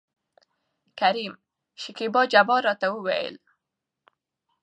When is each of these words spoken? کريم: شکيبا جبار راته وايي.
کريم: 0.99 1.33
شکيبا 1.81 2.21
جبار 2.31 2.61
راته 2.67 2.87
وايي. 3.05 3.31